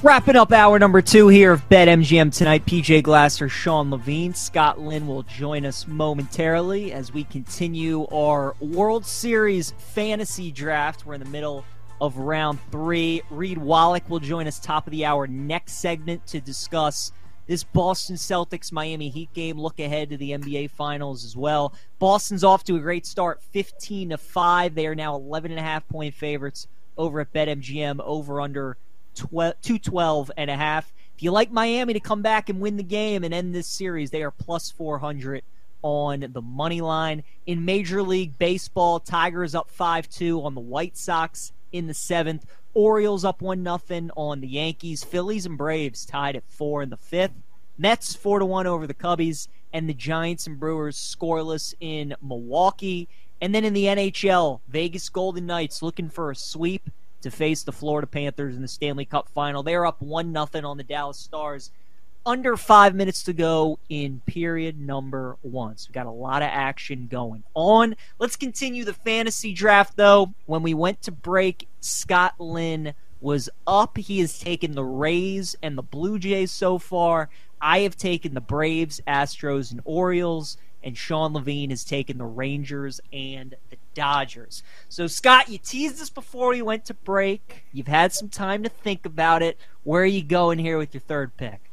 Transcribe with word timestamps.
Wrapping 0.00 0.36
up 0.36 0.52
hour 0.52 0.78
number 0.78 1.02
two 1.02 1.26
here 1.26 1.50
of 1.50 1.68
Bet 1.68 1.88
MGM 1.88 2.32
tonight. 2.32 2.64
PJ 2.64 3.02
Glasser, 3.02 3.48
Sean 3.48 3.90
Levine, 3.90 4.32
Scott 4.32 4.78
Lynn 4.78 5.08
will 5.08 5.24
join 5.24 5.66
us 5.66 5.88
momentarily 5.88 6.92
as 6.92 7.12
we 7.12 7.24
continue 7.24 8.06
our 8.12 8.54
World 8.60 9.04
Series 9.04 9.72
fantasy 9.76 10.52
draft. 10.52 11.04
We're 11.04 11.14
in 11.14 11.20
the 11.20 11.28
middle 11.28 11.64
of 12.00 12.16
round 12.16 12.60
three. 12.70 13.22
Reed 13.28 13.58
Wallach 13.58 14.08
will 14.08 14.20
join 14.20 14.46
us 14.46 14.60
top 14.60 14.86
of 14.86 14.92
the 14.92 15.04
hour 15.04 15.26
next 15.26 15.80
segment 15.80 16.24
to 16.28 16.40
discuss 16.40 17.10
this 17.48 17.64
Boston 17.64 18.14
Celtics 18.14 18.70
Miami 18.70 19.08
Heat 19.08 19.34
game. 19.34 19.58
Look 19.58 19.80
ahead 19.80 20.10
to 20.10 20.16
the 20.16 20.30
NBA 20.30 20.70
Finals 20.70 21.24
as 21.24 21.36
well. 21.36 21.74
Boston's 21.98 22.44
off 22.44 22.62
to 22.64 22.76
a 22.76 22.80
great 22.80 23.04
start, 23.04 23.42
15 23.50 24.10
to 24.10 24.16
5. 24.16 24.76
They 24.76 24.86
are 24.86 24.94
now 24.94 25.16
11 25.16 25.50
and 25.50 25.58
a 25.58 25.62
half 25.64 25.88
point 25.88 26.14
favorites 26.14 26.68
over 26.96 27.18
at 27.20 27.32
BetMGM 27.32 27.98
over 27.98 28.40
under 28.40 28.76
212 29.18 30.30
and 30.36 30.50
a 30.50 30.56
half. 30.56 30.92
If 31.16 31.22
you 31.22 31.32
like 31.32 31.50
Miami 31.50 31.94
to 31.94 32.00
come 32.00 32.22
back 32.22 32.48
and 32.48 32.60
win 32.60 32.76
the 32.76 32.82
game 32.82 33.24
and 33.24 33.34
end 33.34 33.54
this 33.54 33.66
series, 33.66 34.10
they 34.10 34.22
are 34.22 34.30
plus 34.30 34.70
400 34.70 35.42
on 35.82 36.26
the 36.32 36.42
money 36.42 36.80
line. 36.80 37.24
In 37.46 37.64
Major 37.64 38.02
League 38.02 38.38
Baseball, 38.38 39.00
Tigers 39.00 39.54
up 39.54 39.70
5-2 39.76 40.44
on 40.44 40.54
the 40.54 40.60
White 40.60 40.96
Sox 40.96 41.52
in 41.72 41.86
the 41.86 41.92
7th. 41.92 42.42
Orioles 42.74 43.24
up 43.24 43.42
1 43.42 43.62
nothing 43.62 44.10
on 44.16 44.40
the 44.40 44.48
Yankees. 44.48 45.04
Phillies 45.04 45.46
and 45.46 45.58
Braves 45.58 46.04
tied 46.04 46.36
at 46.36 46.48
4 46.48 46.82
in 46.82 46.90
the 46.90 46.96
5th. 46.96 47.32
Mets 47.76 48.14
4 48.14 48.40
to 48.40 48.46
1 48.46 48.66
over 48.66 48.86
the 48.86 48.94
Cubbies 48.94 49.48
and 49.72 49.88
the 49.88 49.94
Giants 49.94 50.46
and 50.46 50.58
Brewers 50.58 50.96
scoreless 50.96 51.74
in 51.80 52.14
Milwaukee. 52.22 53.08
And 53.40 53.54
then 53.54 53.64
in 53.64 53.72
the 53.72 53.84
NHL, 53.84 54.60
Vegas 54.68 55.08
Golden 55.08 55.46
Knights 55.46 55.82
looking 55.82 56.10
for 56.10 56.30
a 56.30 56.36
sweep 56.36 56.90
to 57.22 57.30
face 57.30 57.62
the 57.62 57.72
Florida 57.72 58.06
Panthers 58.06 58.56
in 58.56 58.62
the 58.62 58.68
Stanley 58.68 59.04
Cup 59.04 59.28
final. 59.28 59.62
They 59.62 59.74
are 59.74 59.86
up 59.86 60.00
1 60.00 60.32
nothing 60.32 60.64
on 60.64 60.76
the 60.76 60.84
Dallas 60.84 61.18
Stars. 61.18 61.70
Under 62.26 62.56
five 62.56 62.94
minutes 62.94 63.22
to 63.22 63.32
go 63.32 63.78
in 63.88 64.20
period 64.26 64.78
number 64.78 65.36
one. 65.40 65.78
So 65.78 65.88
we 65.88 65.94
got 65.94 66.06
a 66.06 66.10
lot 66.10 66.42
of 66.42 66.48
action 66.52 67.08
going 67.10 67.42
on. 67.54 67.96
Let's 68.18 68.36
continue 68.36 68.84
the 68.84 68.92
fantasy 68.92 69.54
draft, 69.54 69.96
though. 69.96 70.34
When 70.44 70.62
we 70.62 70.74
went 70.74 71.00
to 71.02 71.12
break, 71.12 71.68
Scott 71.80 72.34
Lynn 72.38 72.92
was 73.20 73.48
up. 73.66 73.96
He 73.96 74.18
has 74.20 74.38
taken 74.38 74.72
the 74.72 74.84
Rays 74.84 75.56
and 75.62 75.78
the 75.78 75.82
Blue 75.82 76.18
Jays 76.18 76.50
so 76.50 76.78
far. 76.78 77.30
I 77.62 77.80
have 77.80 77.96
taken 77.96 78.34
the 78.34 78.42
Braves, 78.42 79.00
Astros, 79.06 79.70
and 79.70 79.80
Orioles 79.84 80.58
and 80.82 80.96
Sean 80.96 81.32
Levine 81.32 81.70
has 81.70 81.84
taken 81.84 82.18
the 82.18 82.24
Rangers 82.24 83.00
and 83.12 83.54
the 83.70 83.76
Dodgers. 83.98 84.62
So, 84.88 85.08
Scott, 85.08 85.48
you 85.48 85.58
teased 85.58 86.00
us 86.00 86.08
before 86.08 86.50
we 86.50 86.62
went 86.62 86.84
to 86.84 86.94
break. 86.94 87.64
You've 87.72 87.88
had 87.88 88.12
some 88.12 88.28
time 88.28 88.62
to 88.62 88.68
think 88.68 89.04
about 89.04 89.42
it. 89.42 89.58
Where 89.82 90.02
are 90.02 90.06
you 90.06 90.22
going 90.22 90.60
here 90.60 90.78
with 90.78 90.94
your 90.94 91.00
third 91.00 91.36
pick? 91.36 91.72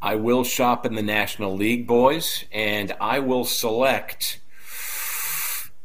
I 0.00 0.14
will 0.14 0.44
shop 0.44 0.86
in 0.86 0.94
the 0.94 1.02
National 1.02 1.54
League, 1.54 1.86
boys, 1.86 2.46
and 2.52 2.94
I 3.02 3.18
will 3.18 3.44
select 3.44 4.40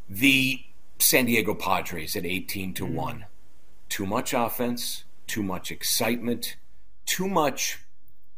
the 0.07 0.61
San 0.99 1.25
Diego 1.25 1.53
Padres 1.53 2.15
at 2.15 2.25
18 2.25 2.73
to 2.75 2.85
mm. 2.85 2.93
1. 2.93 3.25
Too 3.89 4.05
much 4.05 4.33
offense, 4.33 5.03
too 5.27 5.43
much 5.43 5.69
excitement, 5.69 6.55
too 7.05 7.27
much, 7.27 7.79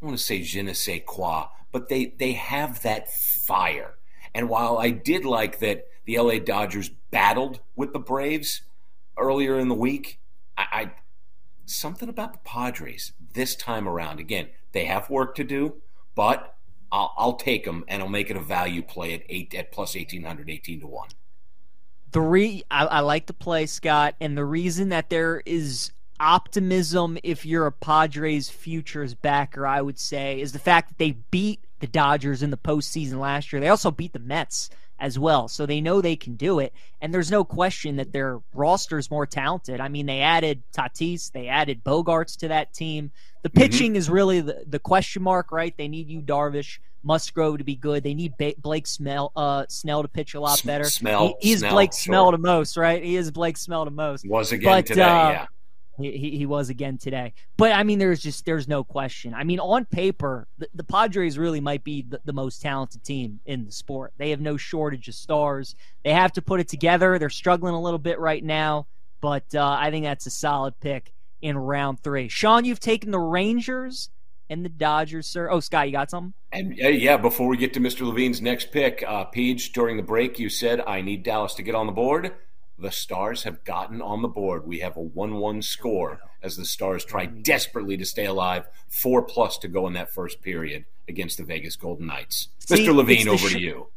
I 0.02 0.06
want 0.08 0.18
to 0.18 0.24
say 0.24 0.42
je 0.42 0.64
ne 0.64 0.74
sais 0.74 1.04
quoi, 1.06 1.50
but 1.72 1.90
they, 1.90 2.16
they 2.18 2.32
have 2.32 2.82
that 2.82 3.14
fire 3.14 3.94
and 4.36 4.50
while 4.50 4.78
I 4.78 4.90
did 4.90 5.24
like 5.24 5.60
that 5.60 5.88
the 6.06 6.18
LA 6.18 6.40
Dodgers 6.40 6.90
battled 7.12 7.60
with 7.76 7.94
the 7.94 8.00
Braves 8.00 8.62
earlier 9.18 9.60
in 9.60 9.68
the 9.68 9.76
week, 9.76 10.20
I, 10.58 10.66
I 10.72 10.92
something 11.66 12.10
about 12.10 12.34
the 12.34 12.40
Padres 12.40 13.14
this 13.34 13.56
time 13.56 13.88
around. 13.88 14.20
Again, 14.20 14.50
they 14.72 14.86
have 14.86 15.10
work 15.10 15.36
to 15.36 15.44
do, 15.44 15.82
but 16.14 16.56
I'll, 16.92 17.14
I'll 17.18 17.36
take 17.36 17.66
them 17.66 17.84
and 17.88 18.02
I'll 18.02 18.10
make 18.10 18.30
it 18.30 18.38
a 18.38 18.42
value 18.42 18.82
play 18.82 19.14
at 19.14 19.24
eight 19.30 19.54
at 19.54 19.72
plus 19.72 19.96
1800, 19.96 20.50
18 20.50 20.82
to 20.82 20.88
one. 20.88 21.10
The 22.12 22.22
re 22.22 22.64
I, 22.72 22.86
I 22.86 23.00
like 23.02 23.26
the 23.26 23.34
play, 23.34 23.66
Scott, 23.66 24.16
and 24.22 24.38
the 24.38 24.46
reason 24.46 24.90
that 24.90 25.10
there 25.10 25.42
is 25.46 25.92
optimism 26.20 27.18
if 27.24 27.46
you're 27.46 27.66
a 27.66 27.72
Padres 27.72 28.48
futures 28.50 29.14
backer, 29.14 29.68
I 29.68 29.82
would 29.82 30.00
say, 30.00 30.40
is 30.40 30.54
the 30.54 30.60
fact 30.60 30.90
that 30.90 30.98
they 30.98 31.12
beat 31.12 31.60
the 31.80 31.88
Dodgers 31.88 32.42
in 32.42 32.52
the 32.52 32.58
postseason 32.58 33.20
last 33.20 33.52
year. 33.52 33.60
They 33.60 33.68
also 33.68 33.92
beat 33.92 34.14
the 34.14 34.20
Mets 34.20 34.70
as 35.00 35.20
well, 35.20 35.48
so 35.48 35.66
they 35.66 35.82
know 35.82 36.02
they 36.02 36.16
can 36.16 36.36
do 36.36 36.60
it. 36.60 36.74
And 37.02 37.14
there's 37.14 37.32
no 37.32 37.44
question 37.44 37.98
that 37.98 38.12
their 38.14 38.40
roster 38.54 38.98
is 38.98 39.12
more 39.12 39.26
talented. 39.26 39.82
I 39.82 39.90
mean, 39.90 40.06
they 40.06 40.22
added 40.22 40.64
Tatis, 40.74 41.32
they 41.32 41.48
added 41.48 41.84
Bogaerts 41.84 42.38
to 42.38 42.48
that 42.48 42.74
team. 42.74 43.12
The 43.44 43.50
mm-hmm. 43.50 43.60
pitching 43.60 43.92
mm-hmm. 43.92 43.98
is 43.98 44.10
really 44.10 44.42
the, 44.42 44.64
the 44.68 44.80
question 44.80 45.22
mark, 45.24 45.52
right? 45.52 45.76
They 45.78 45.88
need 45.88 46.10
Yu, 46.10 46.22
Darvish. 46.22 46.80
Musgrove 47.06 47.60
to 47.60 47.64
be 47.64 47.76
good. 47.76 48.04
They 48.04 48.16
need 48.16 48.36
ba- 48.36 48.56
Blake 48.58 48.88
Smell, 48.88 49.32
uh, 49.36 49.66
Snell 49.70 50.02
to 50.02 50.08
pitch 50.08 50.34
a 50.34 50.40
lot 50.40 50.64
better. 50.66 50.86
Smell, 50.86 51.38
he, 51.40 51.50
he's 51.50 51.60
smell, 51.60 51.72
Blake 51.74 51.94
sure. 51.94 52.00
Smell 52.00 52.32
the 52.32 52.40
most, 52.40 52.78
right? 52.78 53.04
He 53.04 53.16
is 53.16 53.30
Blake 53.30 53.58
Smell 53.58 53.86
the 53.86 53.92
most. 53.92 54.28
Was 54.28 54.52
again 54.52 54.80
but, 54.80 54.86
today, 54.88 55.04
uh, 55.04 55.30
yeah. 55.30 55.46
He, 55.98 56.38
he 56.38 56.46
was 56.46 56.70
again 56.70 56.98
today. 56.98 57.34
But 57.58 57.72
I 57.72 57.84
mean, 57.84 58.00
there's 58.00 58.22
just 58.22 58.46
there's 58.46 58.68
no 58.68 58.84
question. 58.84 59.34
I 59.34 59.44
mean, 59.44 59.60
on 59.60 59.86
paper, 59.86 60.48
the, 60.58 60.68
the 60.74 60.84
Padres 60.84 61.38
really 61.38 61.62
might 61.62 61.84
be 61.84 62.02
the, 62.02 62.20
the, 62.26 62.34
most 62.34 62.62
talented 62.62 63.04
team 63.04 63.40
in 63.46 63.66
the 63.66 63.72
sport. 63.72 64.14
They 64.18 64.32
have 64.32 64.42
no 64.42 64.58
shortage 64.58 65.08
of 65.08 65.16
stars. 65.16 65.76
They 66.04 66.12
have 66.12 66.34
to 66.34 66.42
put 66.42 66.60
it 66.60 66.68
together. 66.68 67.18
They're 67.18 67.30
struggling 67.30 67.74
a 67.74 67.82
little 67.82 68.00
bit 68.00 68.20
right 68.20 68.44
now, 68.44 68.88
but 69.22 69.56
uh, 69.56 69.78
I 69.80 69.90
think 69.90 70.04
that's 70.06 70.26
a 70.26 70.32
solid 70.32 70.80
pick 70.80 71.14
in 71.42 71.58
round 71.58 72.02
three. 72.02 72.28
Sean, 72.28 72.66
you've 72.66 72.80
taken 72.80 73.12
the 73.12 73.20
Rangers 73.20 74.10
and 74.50 74.64
the 74.64 74.70
Dodgers, 74.70 75.28
sir. 75.28 75.50
Oh, 75.50 75.60
Scott, 75.60 75.88
you 75.88 75.92
got 75.94 76.10
something? 76.10 76.34
And 76.52 76.80
uh, 76.84 76.90
yeah, 76.90 77.18
before 77.18 77.48
we 77.48 77.58
get 77.58 77.74
to 77.76 77.80
Mr. 77.80 78.06
Levine's 78.06 78.42
next 78.42 78.72
pick, 78.72 79.04
uh, 79.08 79.26
Peach, 79.26 79.74
during 79.74 79.98
the 79.98 80.04
break, 80.04 80.40
you 80.40 80.50
said 80.50 80.82
I 80.82 81.02
need 81.02 81.24
Dallas 81.24 81.56
to 81.56 81.64
get 81.64 81.76
on 81.76 81.86
the 81.86 81.92
board. 81.92 82.34
The 82.78 82.92
Stars 82.92 83.44
have 83.44 83.64
gotten 83.64 84.02
on 84.02 84.22
the 84.22 84.28
board. 84.28 84.68
We 84.68 84.80
have 84.80 84.98
a 84.98 85.02
1 85.02 85.36
1 85.38 85.62
score 85.62 86.20
as 86.42 86.58
the 86.58 86.66
Stars 86.66 87.06
try 87.06 87.26
desperately 87.26 87.96
to 87.98 88.06
stay 88.06 88.26
alive. 88.26 88.68
Four 88.90 89.22
plus 89.22 89.58
to 89.60 89.68
go 89.68 89.88
in 89.88 89.94
that 89.94 90.12
first 90.12 90.42
period 90.42 90.86
against 91.08 91.38
the 91.38 91.44
Vegas 91.44 91.76
Golden 91.76 92.08
Knights. 92.08 92.50
See, 92.60 92.86
Mr. 92.86 92.94
Levine, 92.94 93.30
over 93.30 93.48
Sh- 93.48 93.54
to 93.54 93.60
you. 93.60 93.88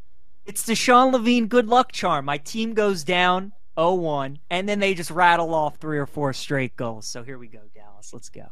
It's 0.46 0.62
the 0.62 0.74
Sean 0.74 1.12
Levine 1.12 1.46
good 1.46 1.66
luck 1.66 1.92
charm. 1.92 2.24
My 2.24 2.38
team 2.38 2.72
goes 2.74 3.04
down 3.04 3.52
0 3.78 3.94
1, 3.94 4.38
and 4.50 4.68
then 4.68 4.78
they 4.78 4.94
just 4.94 5.10
rattle 5.10 5.54
off 5.54 5.76
three 5.76 5.98
or 5.98 6.06
four 6.06 6.32
straight 6.32 6.76
goals. 6.76 7.06
So 7.06 7.22
here 7.22 7.38
we 7.38 7.48
go, 7.48 7.60
Dallas. 7.74 8.12
Let's 8.12 8.28
go. 8.28 8.46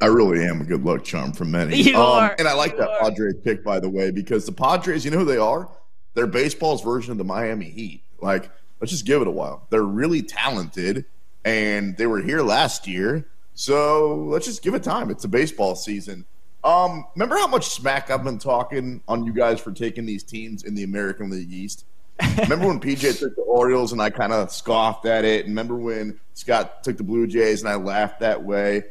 I 0.00 0.06
really 0.06 0.44
am 0.44 0.60
a 0.60 0.64
good 0.64 0.84
luck 0.84 1.04
charm 1.04 1.32
for 1.32 1.44
many. 1.44 1.76
You 1.82 1.96
um, 1.96 2.02
are. 2.02 2.36
And 2.38 2.48
I 2.48 2.54
like 2.54 2.72
you 2.72 2.78
that 2.78 2.90
are. 2.90 3.00
Padres 3.00 3.34
pick, 3.42 3.64
by 3.64 3.80
the 3.80 3.88
way, 3.88 4.10
because 4.10 4.46
the 4.46 4.52
Padres, 4.52 5.04
you 5.04 5.10
know 5.10 5.18
who 5.18 5.24
they 5.24 5.36
are? 5.36 5.68
They're 6.14 6.26
baseball's 6.26 6.82
version 6.82 7.12
of 7.12 7.18
the 7.18 7.24
Miami 7.24 7.70
Heat. 7.70 8.02
Like, 8.20 8.50
let's 8.84 8.92
just 8.92 9.06
give 9.06 9.22
it 9.22 9.26
a 9.26 9.30
while. 9.30 9.66
They're 9.70 9.82
really 9.82 10.20
talented, 10.20 11.06
and 11.42 11.96
they 11.96 12.06
were 12.06 12.20
here 12.20 12.42
last 12.42 12.86
year. 12.86 13.26
So 13.54 14.16
let's 14.26 14.44
just 14.44 14.62
give 14.62 14.74
it 14.74 14.82
time. 14.82 15.10
It's 15.10 15.24
a 15.24 15.28
baseball 15.28 15.74
season. 15.74 16.26
Um, 16.62 17.06
remember 17.14 17.38
how 17.38 17.46
much 17.46 17.68
smack 17.68 18.10
I've 18.10 18.22
been 18.24 18.38
talking 18.38 19.00
on 19.08 19.24
you 19.24 19.32
guys 19.32 19.58
for 19.58 19.72
taking 19.72 20.04
these 20.04 20.22
teams 20.22 20.64
in 20.64 20.74
the 20.74 20.82
American 20.82 21.30
League 21.30 21.50
East? 21.50 21.86
remember 22.38 22.66
when 22.66 22.78
PJ 22.78 23.20
took 23.20 23.34
the 23.34 23.42
Orioles 23.42 23.92
and 23.92 24.02
I 24.02 24.10
kind 24.10 24.34
of 24.34 24.52
scoffed 24.52 25.06
at 25.06 25.24
it? 25.24 25.46
Remember 25.46 25.76
when 25.76 26.20
Scott 26.34 26.84
took 26.84 26.98
the 26.98 27.04
Blue 27.04 27.26
Jays 27.26 27.62
and 27.62 27.70
I 27.70 27.76
laughed 27.76 28.20
that 28.20 28.42
way? 28.42 28.84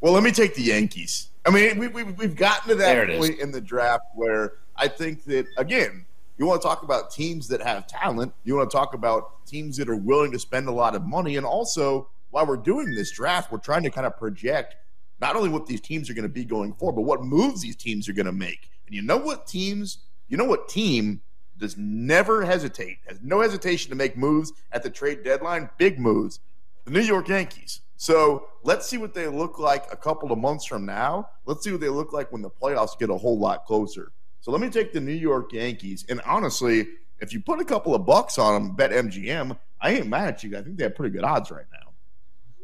Well, 0.00 0.14
let 0.14 0.22
me 0.22 0.32
take 0.32 0.54
the 0.54 0.62
Yankees. 0.62 1.28
I 1.44 1.50
mean, 1.50 1.78
we, 1.78 1.88
we, 1.88 2.02
we've 2.04 2.34
gotten 2.36 2.70
to 2.70 2.74
that 2.76 3.08
point 3.08 3.34
is. 3.34 3.40
in 3.40 3.52
the 3.52 3.60
draft 3.60 4.04
where 4.14 4.54
I 4.74 4.88
think 4.88 5.24
that, 5.24 5.46
again, 5.58 6.06
you 6.38 6.46
want 6.46 6.62
to 6.62 6.68
talk 6.68 6.82
about 6.82 7.10
teams 7.10 7.48
that 7.48 7.60
have 7.60 7.86
talent. 7.86 8.32
You 8.44 8.56
want 8.56 8.70
to 8.70 8.76
talk 8.76 8.94
about 8.94 9.44
teams 9.46 9.76
that 9.76 9.88
are 9.88 9.96
willing 9.96 10.30
to 10.32 10.38
spend 10.38 10.68
a 10.68 10.72
lot 10.72 10.94
of 10.94 11.04
money. 11.04 11.36
And 11.36 11.44
also, 11.44 12.08
while 12.30 12.46
we're 12.46 12.56
doing 12.56 12.94
this 12.94 13.10
draft, 13.10 13.50
we're 13.50 13.58
trying 13.58 13.82
to 13.82 13.90
kind 13.90 14.06
of 14.06 14.16
project 14.16 14.76
not 15.20 15.34
only 15.34 15.48
what 15.48 15.66
these 15.66 15.80
teams 15.80 16.08
are 16.08 16.14
going 16.14 16.22
to 16.22 16.28
be 16.28 16.44
going 16.44 16.74
for, 16.74 16.92
but 16.92 17.02
what 17.02 17.22
moves 17.22 17.60
these 17.62 17.76
teams 17.76 18.08
are 18.08 18.12
going 18.12 18.26
to 18.26 18.32
make. 18.32 18.70
And 18.86 18.94
you 18.94 19.02
know 19.02 19.16
what 19.16 19.46
teams, 19.46 19.98
you 20.28 20.36
know 20.36 20.44
what 20.44 20.68
team 20.68 21.20
does 21.58 21.76
never 21.76 22.44
hesitate, 22.44 22.98
has 23.08 23.18
no 23.20 23.40
hesitation 23.40 23.90
to 23.90 23.96
make 23.96 24.16
moves 24.16 24.52
at 24.70 24.84
the 24.84 24.90
trade 24.90 25.24
deadline, 25.24 25.68
big 25.76 25.98
moves, 25.98 26.38
the 26.84 26.92
New 26.92 27.00
York 27.00 27.28
Yankees. 27.28 27.80
So 27.96 28.46
let's 28.62 28.86
see 28.86 28.96
what 28.96 29.12
they 29.12 29.26
look 29.26 29.58
like 29.58 29.86
a 29.90 29.96
couple 29.96 30.30
of 30.30 30.38
months 30.38 30.64
from 30.64 30.86
now. 30.86 31.30
Let's 31.46 31.64
see 31.64 31.72
what 31.72 31.80
they 31.80 31.88
look 31.88 32.12
like 32.12 32.30
when 32.30 32.42
the 32.42 32.50
playoffs 32.50 32.96
get 32.96 33.10
a 33.10 33.16
whole 33.16 33.40
lot 33.40 33.66
closer. 33.66 34.12
So 34.40 34.50
let 34.50 34.60
me 34.60 34.70
take 34.70 34.92
the 34.92 35.00
New 35.00 35.12
York 35.12 35.52
Yankees. 35.52 36.04
And 36.08 36.20
honestly, 36.24 36.88
if 37.20 37.32
you 37.32 37.40
put 37.40 37.60
a 37.60 37.64
couple 37.64 37.94
of 37.94 38.06
bucks 38.06 38.38
on 38.38 38.54
them, 38.54 38.76
bet 38.76 38.90
MGM, 38.90 39.58
I 39.80 39.90
ain't 39.90 40.08
mad 40.08 40.28
at 40.28 40.44
you. 40.44 40.56
I 40.56 40.62
think 40.62 40.76
they 40.76 40.84
have 40.84 40.94
pretty 40.94 41.14
good 41.14 41.24
odds 41.24 41.50
right 41.50 41.66
now. 41.72 41.92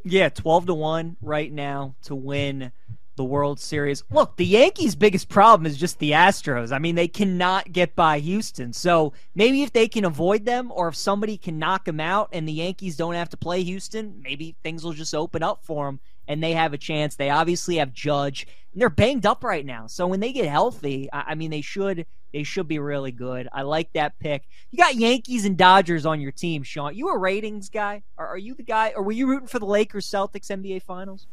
Yeah, 0.05 0.29
12 0.29 0.67
to 0.67 0.75
1 0.75 1.17
right 1.23 1.53
now 1.53 1.95
to 2.05 2.15
win 2.15 2.73
the 3.17 3.25
World 3.25 3.61
Series. 3.61 4.03
Look, 4.11 4.37
the 4.37 4.45
Yankees' 4.45 4.97
biggest 4.97 5.29
problem 5.29 5.67
is 5.67 5.77
just 5.77 5.99
the 5.99 6.13
Astros. 6.13 6.73
I 6.73 6.79
mean, 6.79 6.95
they 6.95 7.09
cannot 7.09 7.73
get 7.73 7.95
by 7.95 8.19
Houston. 8.19 8.73
So 8.73 9.13
maybe 9.35 9.63
if 9.63 9.73
they 9.73 9.89
can 9.89 10.05
avoid 10.05 10.45
them 10.45 10.73
or 10.73 10.89
if 10.89 10.97
somebody 10.97 11.37
can 11.37 11.59
knock 11.59 11.85
them 11.85 12.01
out 12.01 12.29
and 12.33 12.49
the 12.49 12.53
Yankees 12.53 12.97
don't 12.97 13.15
have 13.15 13.31
to 13.31 13.37
play 13.37 13.63
Houston, 13.63 14.21
maybe 14.23 14.57
things 14.63 14.85
will 14.85 14.93
just 14.93 15.15
open 15.15 15.43
up 15.43 15.65
for 15.65 15.87
them 15.87 16.01
and 16.29 16.43
they 16.43 16.53
have 16.53 16.73
a 16.73 16.79
chance. 16.79 17.17
They 17.17 17.31
obviously 17.31 17.77
have 17.77 17.93
Judge, 17.93 18.47
and 18.73 18.81
they're 18.81 18.91
banged 18.91 19.27
up 19.27 19.45
right 19.45 19.65
now. 19.65 19.87
So 19.87 20.07
when 20.07 20.21
they 20.21 20.33
get 20.33 20.47
healthy, 20.47 21.09
I, 21.13 21.23
I 21.29 21.35
mean, 21.35 21.51
they 21.51 21.61
should 21.61 22.07
they 22.35 22.43
should 22.43 22.67
be 22.67 22.81
really 22.81 23.13
good. 23.13 23.49
I 23.53 23.63
like 23.63 23.93
that 23.93 24.19
pick. 24.19 24.43
You 24.73 24.79
got 24.79 24.97
Yankees 24.97 25.45
and 25.45 25.57
Dodgers 25.57 26.05
on 26.05 26.21
your 26.21 26.33
team, 26.33 26.65
Sean. 26.65 26.97
You 26.97 27.09
a 27.11 27.17
ratings 27.17 27.69
guy? 27.69 28.03
Or 28.19 28.27
are 28.27 28.37
you 28.37 28.55
the 28.55 28.65
guy? 28.65 28.93
Or 28.97 29.05
were 29.05 29.13
you 29.13 29.29
rooting 29.29 29.47
for 29.47 29.61
the 29.61 29.67
Lakers 29.67 30.11
Celtics 30.11 30.51
NBA 30.51 30.83
Finals? 30.83 31.29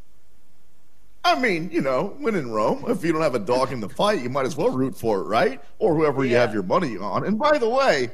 I 1.24 1.38
mean, 1.38 1.70
you 1.72 1.80
know, 1.80 2.14
when 2.18 2.36
in 2.36 2.52
Rome, 2.52 2.84
if 2.86 3.04
you 3.04 3.12
don't 3.12 3.22
have 3.22 3.34
a 3.34 3.40
dog 3.40 3.72
in 3.72 3.80
the 3.80 3.88
fight, 3.88 4.22
you 4.22 4.30
might 4.30 4.46
as 4.46 4.56
well 4.56 4.70
root 4.70 4.96
for 4.96 5.20
it, 5.20 5.24
right? 5.24 5.60
Or 5.80 5.94
whoever 5.94 6.24
yeah. 6.24 6.30
you 6.30 6.36
have 6.36 6.54
your 6.54 6.62
money 6.62 6.96
on. 6.96 7.26
And 7.26 7.36
by 7.36 7.58
the 7.58 7.68
way, 7.68 8.10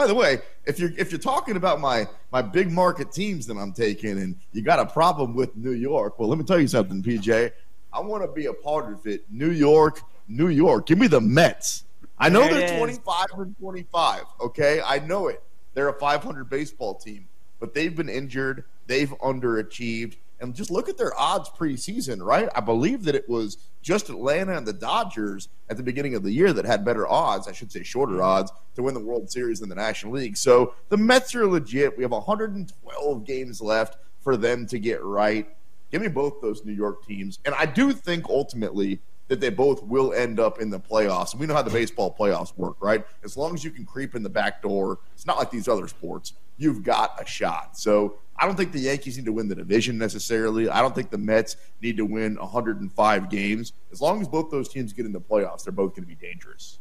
by 0.00 0.06
the 0.06 0.14
way, 0.14 0.40
if 0.64 0.78
you're 0.78 0.92
if 0.96 1.12
you're 1.12 1.20
talking 1.20 1.56
about 1.56 1.78
my 1.78 2.08
my 2.32 2.40
big 2.40 2.72
market 2.72 3.12
teams 3.12 3.46
that 3.46 3.58
I'm 3.58 3.74
taking, 3.74 4.12
and 4.12 4.34
you 4.52 4.62
got 4.62 4.78
a 4.78 4.86
problem 4.86 5.34
with 5.34 5.54
New 5.58 5.72
York, 5.72 6.18
well, 6.18 6.26
let 6.26 6.38
me 6.38 6.44
tell 6.44 6.58
you 6.58 6.68
something, 6.68 7.02
PJ. 7.02 7.50
I 7.92 8.00
want 8.00 8.22
to 8.22 8.32
be 8.32 8.46
a 8.46 8.52
part 8.54 8.90
of 8.90 9.06
it. 9.06 9.26
New 9.30 9.50
York, 9.50 10.00
New 10.26 10.48
York. 10.48 10.86
Give 10.86 10.96
me 10.96 11.06
the 11.06 11.20
Mets. 11.20 11.84
I 12.18 12.30
know 12.30 12.40
there 12.48 12.66
they're 12.66 12.78
25 12.78 13.26
and 13.36 13.58
25. 13.58 14.22
Okay, 14.40 14.80
I 14.86 15.00
know 15.00 15.28
it. 15.28 15.42
They're 15.74 15.88
a 15.88 15.98
500 15.98 16.48
baseball 16.48 16.94
team, 16.94 17.28
but 17.58 17.74
they've 17.74 17.94
been 17.94 18.08
injured. 18.08 18.64
They've 18.86 19.10
underachieved, 19.18 20.16
and 20.40 20.54
just 20.54 20.70
look 20.70 20.88
at 20.88 20.96
their 20.96 21.18
odds 21.18 21.48
preseason. 21.50 22.22
Right? 22.22 22.48
I 22.54 22.60
believe 22.60 23.04
that 23.04 23.14
it 23.14 23.28
was 23.28 23.58
just 23.82 24.10
Atlanta 24.10 24.56
and 24.56 24.66
the 24.66 24.72
Dodgers 24.72 25.48
at 25.68 25.76
the 25.76 25.82
beginning 25.82 26.14
of 26.14 26.22
the 26.22 26.32
year 26.32 26.52
that 26.52 26.64
had 26.64 26.84
better 26.84 27.06
odds. 27.08 27.48
I 27.48 27.52
should 27.52 27.72
say 27.72 27.82
shorter 27.82 28.14
mm-hmm. 28.14 28.22
odds 28.22 28.52
to 28.74 28.82
win 28.82 28.94
the 28.94 29.00
World 29.00 29.30
Series 29.30 29.60
in 29.60 29.68
the 29.68 29.74
National 29.74 30.12
League. 30.14 30.36
So 30.36 30.74
the 30.88 30.96
Mets 30.96 31.34
are 31.34 31.46
legit. 31.46 31.96
We 31.96 32.02
have 32.02 32.12
112 32.12 33.24
games 33.24 33.60
left 33.60 33.96
for 34.20 34.36
them 34.36 34.66
to 34.66 34.78
get 34.78 35.02
right. 35.02 35.48
Give 35.90 36.02
me 36.02 36.08
both 36.08 36.40
those 36.40 36.64
New 36.64 36.72
York 36.72 37.04
teams, 37.04 37.40
and 37.44 37.54
I 37.56 37.66
do 37.66 37.92
think 37.92 38.28
ultimately 38.28 39.00
that 39.30 39.40
they 39.40 39.48
both 39.48 39.82
will 39.84 40.12
end 40.12 40.40
up 40.40 40.60
in 40.60 40.70
the 40.70 40.78
playoffs. 40.78 41.32
And 41.32 41.40
we 41.40 41.46
know 41.46 41.54
how 41.54 41.62
the 41.62 41.70
baseball 41.70 42.14
playoffs 42.18 42.56
work, 42.58 42.76
right? 42.80 43.06
As 43.22 43.36
long 43.36 43.54
as 43.54 43.62
you 43.64 43.70
can 43.70 43.86
creep 43.86 44.16
in 44.16 44.24
the 44.24 44.28
back 44.28 44.60
door, 44.60 44.98
it's 45.14 45.24
not 45.24 45.38
like 45.38 45.52
these 45.52 45.68
other 45.68 45.86
sports. 45.86 46.32
You've 46.58 46.82
got 46.82 47.20
a 47.22 47.24
shot. 47.24 47.78
So 47.78 48.18
I 48.40 48.46
don't 48.46 48.56
think 48.56 48.72
the 48.72 48.80
Yankees 48.80 49.18
need 49.18 49.26
to 49.26 49.32
win 49.32 49.48
the 49.48 49.54
division 49.54 49.98
necessarily. 49.98 50.68
I 50.68 50.80
don't 50.80 50.94
think 50.94 51.10
the 51.10 51.18
Mets 51.18 51.56
need 51.82 51.98
to 51.98 52.06
win 52.06 52.36
105 52.36 53.30
games. 53.30 53.74
As 53.92 54.00
long 54.00 54.22
as 54.22 54.28
both 54.28 54.50
those 54.50 54.68
teams 54.68 54.94
get 54.94 55.04
in 55.04 55.12
the 55.12 55.20
playoffs, 55.20 55.64
they're 55.64 55.72
both 55.72 55.94
going 55.94 56.08
to 56.08 56.08
be 56.08 56.14
dangerous. 56.14 56.78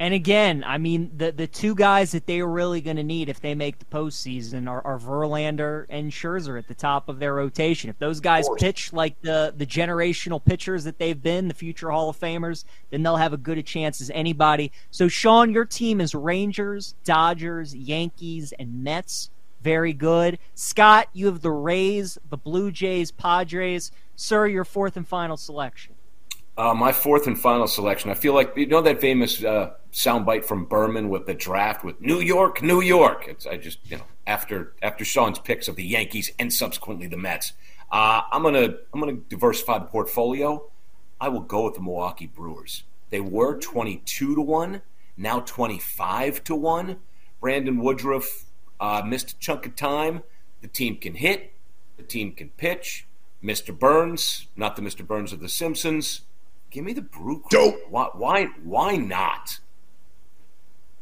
And 0.00 0.12
again, 0.12 0.64
I 0.66 0.78
mean, 0.78 1.12
the 1.16 1.30
the 1.30 1.46
two 1.46 1.76
guys 1.76 2.10
that 2.12 2.26
they 2.26 2.40
are 2.40 2.48
really 2.48 2.80
going 2.80 2.96
to 2.96 3.04
need 3.04 3.28
if 3.28 3.40
they 3.40 3.54
make 3.54 3.78
the 3.78 3.84
postseason 3.84 4.68
are, 4.68 4.84
are 4.84 4.98
Verlander 4.98 5.86
and 5.88 6.10
Scherzer 6.10 6.58
at 6.58 6.66
the 6.66 6.74
top 6.74 7.08
of 7.08 7.20
their 7.20 7.34
rotation. 7.34 7.88
If 7.88 7.98
those 8.00 8.18
guys 8.18 8.48
pitch 8.58 8.92
like 8.92 9.20
the 9.22 9.54
the 9.56 9.64
generational 9.64 10.44
pitchers 10.44 10.82
that 10.82 10.98
they've 10.98 11.22
been, 11.22 11.46
the 11.46 11.54
future 11.54 11.92
Hall 11.92 12.08
of 12.08 12.18
Famers, 12.18 12.64
then 12.90 13.04
they'll 13.04 13.16
have 13.16 13.32
a 13.32 13.36
good 13.36 13.56
a 13.56 13.62
chance 13.62 14.00
as 14.00 14.10
anybody. 14.10 14.72
So, 14.90 15.06
Sean, 15.06 15.52
your 15.52 15.64
team 15.64 16.00
is 16.00 16.12
Rangers, 16.12 16.96
Dodgers, 17.04 17.72
Yankees, 17.72 18.52
and 18.58 18.82
Mets. 18.82 19.30
Very 19.64 19.94
good. 19.94 20.38
Scott, 20.54 21.08
you 21.14 21.24
have 21.24 21.40
the 21.40 21.50
Rays, 21.50 22.18
the 22.28 22.36
Blue 22.36 22.70
Jays, 22.70 23.10
Padres. 23.10 23.90
Sir, 24.14 24.46
your 24.46 24.66
fourth 24.66 24.98
and 24.98 25.08
final 25.08 25.38
selection. 25.38 25.94
Uh, 26.58 26.74
my 26.74 26.92
fourth 26.92 27.26
and 27.26 27.40
final 27.40 27.66
selection. 27.66 28.10
I 28.10 28.14
feel 28.14 28.34
like 28.34 28.52
you 28.56 28.66
know 28.66 28.82
that 28.82 29.00
famous 29.00 29.42
uh, 29.42 29.72
soundbite 29.90 30.44
from 30.44 30.66
Berman 30.66 31.08
with 31.08 31.24
the 31.24 31.32
draft 31.32 31.82
with 31.82 31.98
New 31.98 32.20
York, 32.20 32.62
New 32.62 32.82
York. 32.82 33.24
It's 33.26 33.46
I 33.46 33.56
just 33.56 33.78
you 33.90 33.96
know 33.96 34.04
after 34.26 34.74
after 34.82 35.02
Sean's 35.02 35.38
picks 35.38 35.66
of 35.66 35.76
the 35.76 35.82
Yankees 35.82 36.30
and 36.38 36.52
subsequently 36.52 37.06
the 37.06 37.16
Mets. 37.16 37.54
Uh, 37.90 38.20
I'm 38.30 38.42
gonna 38.42 38.74
I'm 38.92 39.00
gonna 39.00 39.16
diversify 39.30 39.78
the 39.78 39.86
portfolio. 39.86 40.70
I 41.18 41.30
will 41.30 41.40
go 41.40 41.64
with 41.64 41.74
the 41.74 41.80
Milwaukee 41.80 42.26
Brewers. 42.26 42.82
They 43.08 43.20
were 43.20 43.58
22 43.58 44.34
to 44.34 44.40
one, 44.42 44.82
now 45.16 45.40
25 45.40 46.44
to 46.44 46.54
one. 46.54 46.98
Brandon 47.40 47.78
Woodruff 47.78 48.44
uh, 48.80 49.02
missed 49.04 49.32
a 49.32 49.38
chunk 49.38 49.66
of 49.66 49.76
time. 49.76 50.22
The 50.60 50.68
team 50.68 50.96
can 50.96 51.14
hit. 51.14 51.52
The 51.96 52.02
team 52.02 52.32
can 52.32 52.50
pitch. 52.50 53.06
Mr. 53.42 53.78
Burns, 53.78 54.46
not 54.56 54.74
the 54.76 54.82
Mr. 54.82 55.06
Burns 55.06 55.32
of 55.32 55.40
The 55.40 55.48
Simpsons, 55.48 56.22
Give 56.74 56.84
me 56.84 56.92
the 56.92 57.02
Brew 57.02 57.38
Crew. 57.38 57.48
Dope. 57.50 57.88
Why? 57.88 58.08
Why? 58.14 58.46
Why 58.64 58.96
not? 58.96 59.60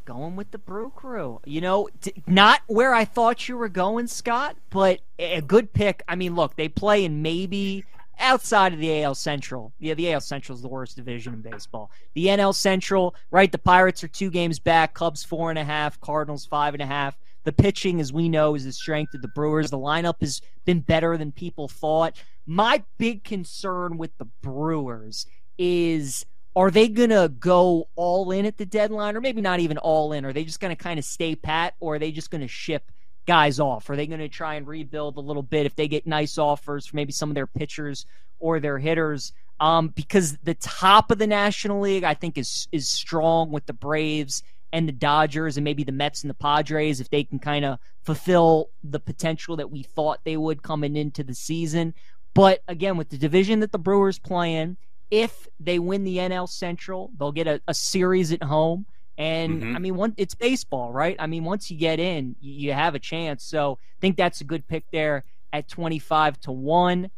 Going 0.04 0.36
with 0.36 0.50
the 0.50 0.58
Brew 0.58 0.92
Crew. 0.94 1.40
You 1.46 1.62
know, 1.62 1.88
t- 2.02 2.22
not 2.26 2.60
where 2.66 2.92
I 2.92 3.06
thought 3.06 3.48
you 3.48 3.56
were 3.56 3.70
going, 3.70 4.06
Scott, 4.06 4.58
but 4.68 5.00
a 5.18 5.40
good 5.40 5.72
pick. 5.72 6.02
I 6.06 6.14
mean, 6.14 6.34
look, 6.34 6.56
they 6.56 6.68
play 6.68 7.06
in 7.06 7.22
maybe 7.22 7.86
outside 8.18 8.74
of 8.74 8.80
the 8.80 9.02
AL 9.02 9.14
Central. 9.14 9.72
Yeah, 9.78 9.94
the 9.94 10.12
AL 10.12 10.20
Central 10.20 10.54
is 10.54 10.60
the 10.60 10.68
worst 10.68 10.94
division 10.94 11.32
in 11.32 11.40
baseball. 11.40 11.90
The 12.12 12.26
NL 12.26 12.54
Central, 12.54 13.14
right? 13.30 13.50
The 13.50 13.56
Pirates 13.56 14.04
are 14.04 14.08
two 14.08 14.28
games 14.28 14.58
back. 14.58 14.92
Cubs 14.92 15.24
four 15.24 15.48
and 15.48 15.58
a 15.58 15.64
half. 15.64 15.98
Cardinals 16.02 16.44
five 16.44 16.74
and 16.74 16.82
a 16.82 16.86
half. 16.86 17.16
The 17.44 17.52
pitching, 17.52 18.00
as 18.00 18.12
we 18.12 18.28
know, 18.28 18.54
is 18.54 18.64
the 18.64 18.72
strength 18.72 19.14
of 19.14 19.22
the 19.22 19.28
Brewers. 19.28 19.70
The 19.70 19.78
lineup 19.78 20.20
has 20.20 20.40
been 20.64 20.80
better 20.80 21.16
than 21.16 21.32
people 21.32 21.68
thought. 21.68 22.22
My 22.46 22.84
big 22.98 23.24
concern 23.24 23.98
with 23.98 24.16
the 24.18 24.26
Brewers 24.42 25.26
is 25.58 26.24
are 26.54 26.70
they 26.70 26.88
going 26.88 27.10
to 27.10 27.32
go 27.38 27.88
all 27.94 28.30
in 28.30 28.44
at 28.44 28.58
the 28.58 28.66
deadline 28.66 29.16
or 29.16 29.20
maybe 29.20 29.40
not 29.40 29.60
even 29.60 29.78
all 29.78 30.12
in? 30.12 30.24
Are 30.24 30.32
they 30.32 30.44
just 30.44 30.60
going 30.60 30.74
to 30.74 30.82
kind 30.82 30.98
of 30.98 31.04
stay 31.04 31.34
pat 31.34 31.74
or 31.80 31.94
are 31.94 31.98
they 31.98 32.12
just 32.12 32.30
going 32.30 32.42
to 32.42 32.48
ship 32.48 32.90
guys 33.26 33.58
off? 33.58 33.88
Are 33.88 33.96
they 33.96 34.06
going 34.06 34.20
to 34.20 34.28
try 34.28 34.54
and 34.54 34.66
rebuild 34.66 35.16
a 35.16 35.20
little 35.20 35.42
bit 35.42 35.66
if 35.66 35.74
they 35.74 35.88
get 35.88 36.06
nice 36.06 36.38
offers 36.38 36.86
for 36.86 36.96
maybe 36.96 37.12
some 37.12 37.30
of 37.30 37.34
their 37.34 37.46
pitchers 37.46 38.06
or 38.38 38.60
their 38.60 38.78
hitters? 38.78 39.32
Um, 39.60 39.88
because 39.88 40.36
the 40.38 40.54
top 40.54 41.10
of 41.10 41.18
the 41.18 41.26
National 41.26 41.80
League, 41.80 42.04
I 42.04 42.14
think, 42.14 42.36
is 42.36 42.68
is 42.72 42.88
strong 42.88 43.50
with 43.50 43.64
the 43.66 43.72
Braves 43.72 44.42
and 44.72 44.88
the 44.88 44.92
Dodgers 44.92 45.56
and 45.56 45.64
maybe 45.64 45.84
the 45.84 45.92
Mets 45.92 46.22
and 46.22 46.30
the 46.30 46.34
Padres 46.34 47.00
if 47.00 47.10
they 47.10 47.24
can 47.24 47.38
kind 47.38 47.64
of 47.64 47.78
fulfill 48.02 48.70
the 48.82 49.00
potential 49.00 49.56
that 49.56 49.70
we 49.70 49.82
thought 49.82 50.20
they 50.24 50.36
would 50.36 50.62
coming 50.62 50.96
into 50.96 51.22
the 51.22 51.34
season. 51.34 51.94
But 52.34 52.62
again, 52.68 52.96
with 52.96 53.10
the 53.10 53.18
division 53.18 53.60
that 53.60 53.72
the 53.72 53.78
Brewers 53.78 54.18
play 54.18 54.54
in 54.54 54.76
if 55.12 55.46
they 55.60 55.78
win 55.78 56.04
the 56.04 56.16
NL 56.16 56.48
Central, 56.48 57.12
they'll 57.18 57.32
get 57.32 57.46
a, 57.46 57.60
a 57.68 57.74
series 57.74 58.32
at 58.32 58.42
home. 58.42 58.86
And 59.18 59.62
mm-hmm. 59.62 59.76
I 59.76 59.78
mean, 59.78 59.94
one, 59.94 60.14
it's 60.16 60.34
baseball, 60.34 60.90
right? 60.90 61.16
I 61.18 61.26
mean, 61.26 61.44
once 61.44 61.70
you 61.70 61.76
get 61.76 62.00
in, 62.00 62.34
you, 62.40 62.72
have 62.72 62.94
a 62.94 62.98
chance. 62.98 63.44
So 63.44 63.78
I 63.78 64.00
think 64.00 64.16
that's 64.16 64.40
a 64.40 64.44
good 64.44 64.66
pick 64.66 64.84
there 64.90 65.24
at 65.52 65.68
25 65.68 66.40
to 66.40 66.52
1. 66.52 67.10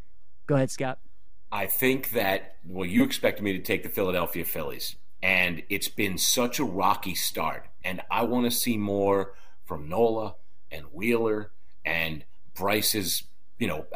Go 0.49 0.57
ahead, 0.57 0.73
Scott. 0.73 0.99
I 1.53 1.67
think 1.67 2.11
that, 2.11 2.57
well, 2.67 2.85
you 2.85 3.05
expected 3.05 3.45
me 3.45 3.53
to 3.53 3.61
take 3.61 3.85
the 3.85 3.89
Philadelphia 3.89 4.45
Phillies, 4.45 4.97
and 5.25 5.63
it's 5.71 5.89
been 5.89 6.19
such 6.19 6.59
a 6.59 6.65
rocky 6.65 7.15
start. 7.15 7.65
And 7.83 8.03
I 8.11 8.25
want 8.25 8.45
to 8.45 8.51
see 8.51 8.77
more 8.77 9.33
from 9.65 9.89
Nola 9.89 10.35
and 10.71 10.85
Wheeler 10.93 11.51
and 11.83 12.25
Bryce's, 12.55 13.23
you 13.59 13.67
know, 13.67 13.87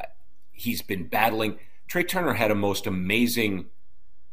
he's 0.52 0.80
been 0.80 1.06
battling. 1.06 1.58
Trea 1.86 2.04
Turner 2.04 2.32
had 2.32 2.50
a 2.50 2.54
most 2.54 2.86
amazing 2.86 3.66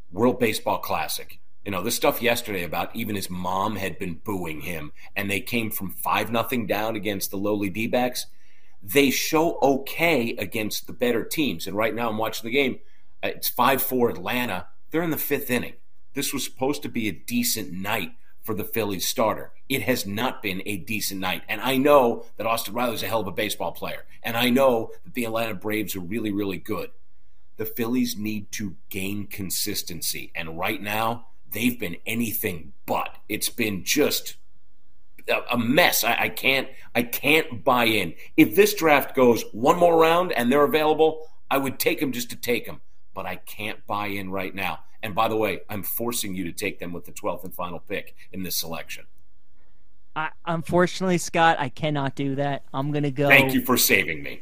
World 0.10 0.40
Baseball 0.40 0.78
Classic. 0.78 1.38
You 1.66 1.72
know, 1.72 1.82
this 1.82 1.98
stuff 1.98 2.22
yesterday 2.22 2.64
about 2.64 2.96
even 2.96 3.18
his 3.18 3.30
mom 3.30 3.76
had 3.76 4.00
been 4.00 4.22
booing 4.24 4.62
him, 4.62 4.94
and 5.18 5.30
they 5.30 5.42
came 5.42 5.72
from 5.72 5.90
5 5.90 6.32
nothing 6.32 6.66
down 6.66 6.96
against 6.96 7.30
the 7.30 7.38
lowly 7.38 7.70
D 7.70 7.88
backs. 7.88 8.28
They 8.82 9.10
show 9.10 9.60
okay 9.62 10.34
against 10.38 10.88
the 10.88 10.94
better 10.94 11.26
teams. 11.26 11.68
And 11.68 11.76
right 11.76 11.94
now 11.94 12.08
I'm 12.10 12.18
watching 12.18 12.48
the 12.48 12.56
game. 12.56 12.80
It's 13.22 13.50
5 13.50 13.82
4 13.82 14.12
Atlanta. 14.12 14.68
They're 14.92 15.04
in 15.04 15.10
the 15.10 15.18
fifth 15.18 15.52
inning. 15.52 15.74
This 16.16 16.34
was 16.34 16.44
supposed 16.44 16.82
to 16.82 16.90
be 16.90 17.08
a 17.08 17.12
decent 17.12 17.72
night 17.72 18.14
for 18.42 18.56
the 18.56 18.64
Phillies 18.64 19.08
starter. 19.08 19.52
It 19.70 19.84
has 19.84 20.06
not 20.06 20.42
been 20.42 20.64
a 20.66 20.78
decent 20.78 21.20
night. 21.20 21.44
And 21.48 21.62
I 21.62 21.78
know 21.78 22.26
that 22.38 22.48
Austin 22.48 22.74
Riley's 22.74 23.04
a 23.04 23.08
hell 23.08 23.22
of 23.22 23.28
a 23.28 23.32
baseball 23.32 23.72
player. 23.72 24.06
And 24.24 24.36
I 24.36 24.50
know 24.50 24.92
that 25.04 25.14
the 25.14 25.26
Atlanta 25.26 25.54
Braves 25.54 25.96
are 25.96 26.00
really, 26.00 26.32
really 26.32 26.58
good 26.58 26.90
the 27.58 27.66
Phillies 27.66 28.18
need 28.18 28.52
to 28.54 28.76
gain 28.90 29.28
consistency. 29.28 30.32
And 30.36 30.60
right 30.60 30.82
now, 30.82 31.28
they've 31.52 31.80
been 31.80 31.98
anything 32.06 32.74
but. 32.86 33.16
It's 33.30 33.50
been 33.50 33.84
just 33.84 34.36
a 35.52 35.58
mess. 35.58 36.04
I, 36.04 36.24
I, 36.24 36.30
can't 36.30 36.68
I 36.94 37.04
can't 37.04 37.64
buy 37.64 37.86
in. 37.86 38.14
If 38.38 38.56
this 38.56 38.74
draft 38.74 39.16
goes 39.16 39.44
one 39.54 39.78
more 39.78 40.00
round 40.00 40.32
and 40.34 40.52
they're 40.52 40.64
available, 40.64 41.28
I 41.50 41.58
would 41.58 41.80
take 41.80 42.00
them 42.00 42.12
just 42.12 42.30
to 42.32 42.36
take 42.36 42.66
them. 42.66 42.82
But 43.14 43.26
I 43.26 43.38
can't 43.38 43.86
buy 43.88 44.08
in 44.08 44.30
right 44.30 44.54
now. 44.54 44.80
And 45.06 45.16
by 45.16 45.28
the 45.28 45.38
way, 45.38 45.62
I'm 45.70 45.84
forcing 45.84 46.36
you 46.36 46.44
to 46.46 46.52
take 46.52 46.80
them 46.80 46.92
with 46.92 47.06
the 47.06 47.12
12th 47.12 47.44
and 47.46 47.54
final 47.54 47.80
pick 47.80 48.16
in 48.34 48.44
this 48.44 48.58
selection. 48.58 49.06
I, 50.16 50.32
unfortunately, 50.46 51.18
Scott, 51.18 51.58
I 51.60 51.70
cannot 51.70 52.16
do 52.16 52.36
that. 52.36 52.64
I'm 52.74 52.92
going 52.92 53.04
to 53.04 53.12
go. 53.12 53.28
Thank 53.28 53.54
you 53.54 53.62
for 53.62 53.78
saving 53.78 54.24
me 54.24 54.42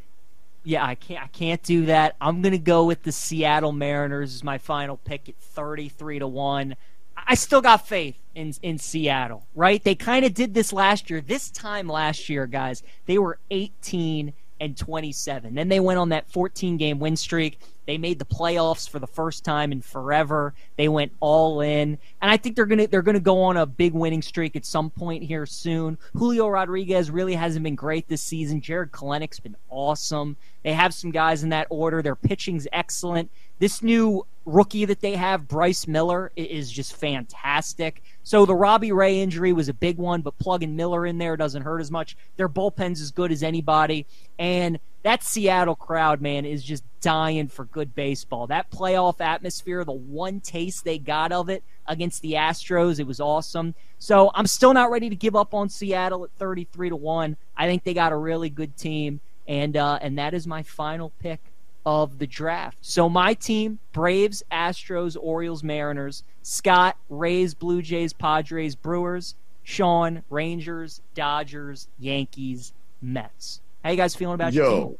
yeah, 0.63 0.85
I 0.85 0.95
can't 0.95 1.23
I 1.23 1.27
can't 1.27 1.61
do 1.61 1.85
that. 1.87 2.15
I'm 2.21 2.41
gonna 2.41 2.57
go 2.57 2.85
with 2.85 3.03
the 3.03 3.11
Seattle 3.11 3.71
Mariners 3.71 4.33
as 4.33 4.43
my 4.43 4.57
final 4.57 4.97
pick 4.97 5.29
at 5.29 5.35
33 5.37 6.19
to 6.19 6.27
one. 6.27 6.75
I 7.15 7.35
still 7.35 7.61
got 7.61 7.87
faith 7.87 8.17
in 8.33 8.53
in 8.61 8.77
Seattle, 8.77 9.45
right? 9.55 9.83
They 9.83 9.95
kind 9.95 10.25
of 10.25 10.33
did 10.33 10.53
this 10.53 10.71
last 10.71 11.09
year. 11.09 11.21
This 11.21 11.49
time 11.49 11.87
last 11.87 12.29
year, 12.29 12.47
guys, 12.47 12.81
they 13.05 13.17
were 13.17 13.39
18 13.51 14.33
and 14.59 14.77
27. 14.77 15.55
Then 15.55 15.67
they 15.67 15.79
went 15.79 15.99
on 15.99 16.09
that 16.09 16.29
14 16.31 16.77
game 16.77 16.99
win 16.99 17.17
streak. 17.17 17.59
They 17.85 17.97
made 17.97 18.19
the 18.19 18.25
playoffs 18.25 18.89
for 18.89 18.99
the 18.99 19.07
first 19.07 19.43
time 19.43 19.71
in 19.71 19.81
forever. 19.81 20.53
They 20.77 20.87
went 20.87 21.11
all 21.19 21.61
in, 21.61 21.97
and 22.21 22.31
I 22.31 22.37
think 22.37 22.55
they're 22.55 22.65
gonna 22.65 22.87
they're 22.87 23.01
gonna 23.01 23.19
go 23.19 23.41
on 23.43 23.57
a 23.57 23.65
big 23.65 23.93
winning 23.93 24.21
streak 24.21 24.55
at 24.55 24.65
some 24.65 24.89
point 24.89 25.23
here 25.23 25.45
soon. 25.45 25.97
Julio 26.13 26.47
Rodriguez 26.47 27.11
really 27.11 27.33
hasn't 27.33 27.63
been 27.63 27.75
great 27.75 28.07
this 28.07 28.21
season. 28.21 28.61
Jarred 28.61 28.91
Kelenic's 28.91 29.39
been 29.39 29.57
awesome. 29.69 30.37
They 30.63 30.73
have 30.73 30.93
some 30.93 31.11
guys 31.11 31.43
in 31.43 31.49
that 31.49 31.67
order. 31.69 32.01
Their 32.01 32.15
pitching's 32.15 32.67
excellent. 32.71 33.29
This 33.59 33.83
new 33.83 34.25
rookie 34.45 34.85
that 34.85 35.01
they 35.01 35.15
have, 35.15 35.47
Bryce 35.47 35.87
Miller, 35.87 36.31
is 36.35 36.71
just 36.71 36.95
fantastic. 36.95 38.01
So 38.23 38.45
the 38.45 38.55
Robbie 38.55 38.91
Ray 38.91 39.21
injury 39.21 39.53
was 39.53 39.69
a 39.69 39.73
big 39.73 39.97
one, 39.97 40.21
but 40.21 40.37
plugging 40.37 40.75
Miller 40.75 41.05
in 41.05 41.17
there 41.17 41.37
doesn't 41.37 41.63
hurt 41.63 41.79
as 41.79 41.91
much. 41.91 42.17
Their 42.37 42.49
bullpen's 42.49 43.01
as 43.01 43.11
good 43.11 43.31
as 43.31 43.43
anybody, 43.43 44.05
and 44.39 44.79
that 45.03 45.23
Seattle 45.23 45.75
crowd, 45.75 46.21
man, 46.21 46.45
is 46.45 46.63
just 46.63 46.83
dying 47.01 47.49
for 47.49 47.65
good 47.65 47.93
baseball. 47.93 48.47
That 48.47 48.71
playoff 48.71 49.19
atmosphere, 49.19 49.83
the 49.83 49.91
one 49.91 50.39
taste 50.39 50.85
they 50.85 50.97
got 50.97 51.31
of 51.31 51.49
it 51.49 51.63
against 51.85 52.21
the 52.21 52.33
Astros, 52.33 52.99
it 52.99 53.07
was 53.07 53.19
awesome. 53.19 53.75
So 53.99 54.31
I'm 54.33 54.47
still 54.47 54.73
not 54.73 54.91
ready 54.91 55.09
to 55.09 55.15
give 55.15 55.35
up 55.35 55.53
on 55.53 55.69
Seattle 55.69 56.23
at 56.23 56.31
33 56.31 56.89
to 56.89 56.95
one. 56.95 57.37
I 57.55 57.67
think 57.67 57.83
they 57.83 57.93
got 57.93 58.13
a 58.13 58.17
really 58.17 58.49
good 58.49 58.77
team, 58.77 59.19
and 59.47 59.75
uh, 59.75 59.99
and 60.01 60.17
that 60.17 60.33
is 60.33 60.47
my 60.47 60.63
final 60.63 61.11
pick 61.19 61.39
of 61.85 62.17
the 62.17 62.27
draft. 62.27 62.77
So 62.81 63.09
my 63.09 63.33
team: 63.33 63.79
Braves, 63.91 64.41
Astros, 64.51 65.17
Orioles, 65.19 65.63
Mariners. 65.63 66.23
Scott, 66.41 66.97
Rays, 67.09 67.53
Blue 67.53 67.81
Jays, 67.81 68.13
Padres, 68.13 68.75
Brewers. 68.75 69.35
Sean, 69.63 70.23
Rangers, 70.29 71.01
Dodgers, 71.15 71.87
Yankees, 71.97 72.73
Mets. 73.01 73.61
How 73.83 73.89
you 73.91 73.97
guys 73.97 74.15
feeling 74.15 74.35
about 74.35 74.53
Yo, 74.53 74.63
your 74.63 74.87
team? 74.89 74.97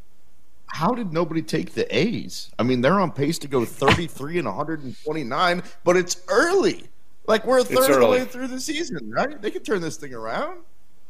how 0.68 0.94
did 0.94 1.14
nobody 1.14 1.42
take 1.42 1.74
the 1.74 1.96
A's? 1.96 2.52
I 2.60 2.64
mean, 2.64 2.82
they're 2.82 3.00
on 3.00 3.12
pace 3.12 3.38
to 3.40 3.48
go 3.48 3.64
33 3.66 4.40
and 4.40 4.48
129, 4.48 5.64
but 5.84 5.96
it's 5.98 6.22
early. 6.28 6.84
Like 7.26 7.46
we're 7.46 7.60
a 7.60 7.64
third 7.64 7.90
of 7.92 8.00
the 8.02 8.08
way 8.08 8.26
through 8.26 8.48
the 8.48 8.60
season, 8.60 9.10
right? 9.10 9.42
They 9.42 9.52
can 9.52 9.64
turn 9.64 9.82
this 9.82 9.96
thing 9.96 10.14
around. 10.14 10.60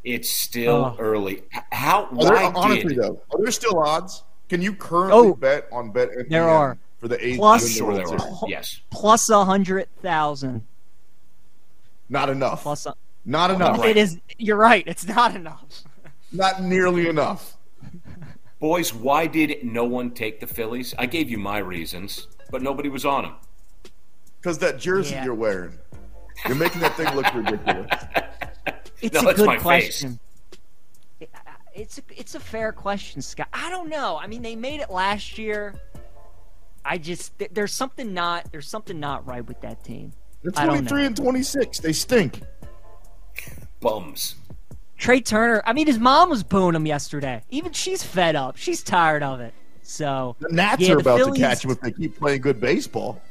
It's 0.03 0.29
still 0.29 0.93
Oh. 0.93 0.95
early. 0.99 1.43
How? 1.71 2.07
Oh, 2.11 2.17
are 2.17 2.23
there, 2.25 2.33
Why 2.33 2.51
honestly, 2.55 2.93
did? 2.95 3.03
though, 3.03 3.21
are 3.31 3.41
there 3.41 3.51
still 3.51 3.79
odds? 3.79 4.23
Can 4.49 4.61
you 4.61 4.75
currently 4.75 5.17
Oh, 5.29 5.33
bet 5.33 5.67
on 5.71 5.89
Bet 5.91 6.09
MGM 6.11 6.29
there 6.29 6.47
are. 6.49 6.77
for 6.99 7.07
the 7.07 7.25
A's? 7.25 7.37
Plus- 7.37 7.77
to 7.77 7.85
win 7.85 7.95
the 7.95 8.01
Sure, 8.01 8.17
there 8.17 8.27
are. 8.27 8.37
Yes. 8.47 8.81
Plus 8.91 9.29
a 9.29 9.43
hundred 9.45 9.87
thousand. 10.01 10.63
Not 12.09 12.29
enough. 12.29 12.61
Plus 12.63 12.85
a, 12.85 12.93
Not 13.25 13.49
enough. 13.49 13.79
Right. 13.79 13.91
it 13.91 13.97
is. 13.97 14.19
You're 14.37 14.57
right. 14.57 14.83
It's 14.85 15.07
not 15.07 15.35
enough. 15.35 15.63
Not 16.31 16.61
nearly 16.61 17.07
enough. 17.07 17.55
Boys, 18.63 18.93
why 18.93 19.27
did 19.27 19.61
no 19.65 19.83
one 19.83 20.09
take 20.11 20.39
the 20.39 20.47
Phillies? 20.47 20.95
I 20.97 21.05
gave 21.05 21.29
you 21.29 21.37
my 21.37 21.57
reasons, 21.57 22.27
but 22.49 22.61
nobody 22.61 22.87
was 22.87 23.05
on 23.05 23.23
them. 23.23 23.33
Because 24.39 24.57
that 24.59 24.79
jersey 24.79 25.15
Yeah. 25.15 25.25
you're 25.25 25.35
wearing, 25.35 25.77
you're 26.47 26.55
making 26.55 26.79
that 26.79 26.95
thing 26.95 27.13
look 27.13 27.25
ridiculous. 27.33 27.89
It's 29.01 29.21
No, 29.21 29.29
a 29.31 29.33
good 29.33 29.59
question. 29.59 30.17
It- 31.19 31.29
It's 31.75 31.97
a, 31.97 32.01
it's 32.15 32.35
a 32.35 32.39
fair 32.39 32.71
question, 32.71 33.21
Scott. 33.21 33.49
I 33.51 33.69
don't 33.69 33.89
know. 33.89 34.17
I 34.17 34.27
mean, 34.27 34.41
they 34.41 34.55
made 34.55 34.79
it 34.79 34.89
last 34.89 35.37
year. 35.37 35.75
I 36.85 36.97
just 36.99 37.37
th- 37.37 37.51
there's 37.53 37.73
something 37.73 38.13
not 38.13 38.49
there's 38.53 38.69
something 38.69 38.97
not 38.97 39.27
right 39.27 39.45
with 39.45 39.59
that 39.59 39.83
team. 39.83 40.13
They're 40.41 40.53
23 40.53 41.05
and 41.07 41.17
26. 41.17 41.79
They 41.79 41.91
stink. 41.91 42.43
Bums. 43.81 44.35
Trea 44.97 45.21
Turner. 45.21 45.61
I 45.65 45.73
mean, 45.73 45.87
his 45.87 45.99
mom 45.99 46.29
was 46.29 46.43
booing 46.43 46.75
him 46.75 46.85
yesterday. 46.85 47.41
Even 47.49 47.71
she's 47.73 48.03
fed 48.03 48.35
up. 48.35 48.57
She's 48.57 48.81
tired 48.83 49.23
of 49.23 49.39
it. 49.41 49.53
So 49.81 50.35
The 50.39 50.49
Nats 50.49 50.81
Yeah, 50.81 50.93
are 50.93 50.95
the 50.95 51.01
about 51.01 51.17
Phillies- 51.19 51.33
to 51.35 51.39
catch 51.41 51.65
him 51.65 51.71
if 51.71 51.81
they 51.81 51.91
keep 51.91 52.17
playing 52.17 52.41
good 52.41 52.59
baseball. 52.61 53.21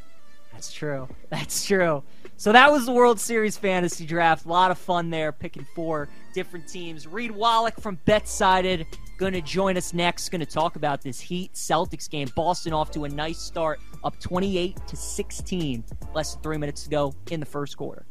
That's 0.52 0.72
true. 0.72 1.08
That's 1.30 1.64
true. 1.66 2.02
So 2.36 2.52
that 2.52 2.70
was 2.70 2.86
the 2.86 2.92
World 2.92 3.18
Series 3.20 3.56
fantasy 3.56 4.04
draft. 4.04 4.44
A 4.44 4.48
lot 4.48 4.70
of 4.70 4.78
fun 4.78 5.10
there, 5.10 5.32
picking 5.32 5.66
four 5.74 6.08
different 6.34 6.68
teams. 6.68 7.06
Reed 7.06 7.30
Wallach 7.30 7.80
from 7.80 7.98
Betsided 8.04 8.86
going 9.18 9.32
to 9.32 9.40
join 9.40 9.76
us 9.76 9.94
next. 9.94 10.28
Going 10.30 10.40
to 10.40 10.46
talk 10.46 10.76
about 10.76 11.00
this 11.02 11.20
Heat 11.20 11.54
Celtics 11.54 12.08
game. 12.10 12.28
Boston 12.36 12.72
off 12.72 12.90
to 12.92 13.04
a 13.04 13.08
nice 13.08 13.38
start, 13.38 13.80
up 14.04 14.18
28 14.20 14.76
to 14.88 14.96
16. 14.96 15.84
Less 16.14 16.34
than 16.34 16.42
three 16.42 16.58
minutes 16.58 16.82
to 16.84 16.90
go 16.90 17.14
in 17.30 17.40
the 17.40 17.46
first 17.46 17.76
quarter. 17.76 18.04